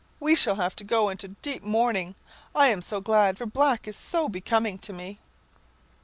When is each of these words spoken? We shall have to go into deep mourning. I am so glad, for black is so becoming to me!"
We 0.19 0.33
shall 0.33 0.55
have 0.55 0.75
to 0.77 0.83
go 0.83 1.09
into 1.09 1.27
deep 1.43 1.61
mourning. 1.61 2.15
I 2.55 2.69
am 2.69 2.81
so 2.81 3.01
glad, 3.01 3.37
for 3.37 3.45
black 3.45 3.87
is 3.87 3.95
so 3.97 4.27
becoming 4.27 4.79
to 4.79 4.91
me!" 4.91 5.19